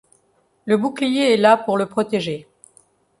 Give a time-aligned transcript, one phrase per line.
[0.65, 2.47] Le bouclier est là pour le protéger.